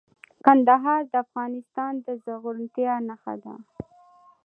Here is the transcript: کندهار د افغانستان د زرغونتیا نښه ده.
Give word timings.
کندهار 0.45 1.01
د 1.11 1.13
افغانستان 1.25 1.93
د 2.05 2.07
زرغونتیا 2.23 2.93
نښه 3.07 3.35
ده. 3.43 3.55